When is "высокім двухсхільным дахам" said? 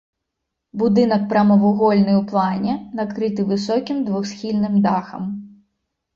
3.51-5.23